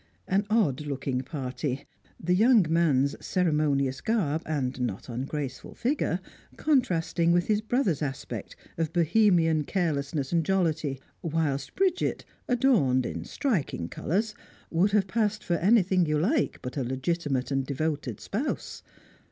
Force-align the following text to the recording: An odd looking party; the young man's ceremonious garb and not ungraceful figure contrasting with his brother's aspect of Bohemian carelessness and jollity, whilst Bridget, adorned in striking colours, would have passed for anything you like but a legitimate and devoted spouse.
An 0.27 0.47
odd 0.49 0.81
looking 0.87 1.21
party; 1.21 1.85
the 2.19 2.33
young 2.33 2.65
man's 2.67 3.15
ceremonious 3.23 4.01
garb 4.01 4.41
and 4.47 4.81
not 4.81 5.07
ungraceful 5.09 5.75
figure 5.75 6.19
contrasting 6.57 7.31
with 7.31 7.45
his 7.45 7.61
brother's 7.61 8.01
aspect 8.01 8.55
of 8.79 8.91
Bohemian 8.93 9.63
carelessness 9.63 10.31
and 10.31 10.43
jollity, 10.43 10.99
whilst 11.21 11.75
Bridget, 11.75 12.25
adorned 12.47 13.05
in 13.05 13.25
striking 13.25 13.87
colours, 13.89 14.33
would 14.71 14.89
have 14.91 15.05
passed 15.05 15.43
for 15.43 15.57
anything 15.57 16.07
you 16.07 16.17
like 16.17 16.57
but 16.63 16.77
a 16.77 16.83
legitimate 16.83 17.51
and 17.51 17.63
devoted 17.63 18.19
spouse. 18.19 18.81